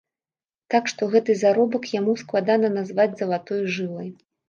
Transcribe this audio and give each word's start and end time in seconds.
Так 0.73 0.89
што 0.91 1.09
гэты 1.13 1.35
заробак 1.43 1.83
яму 1.99 2.17
складана 2.25 2.75
назваць 2.81 3.11
залатой 3.25 3.65
жылай. 3.81 4.15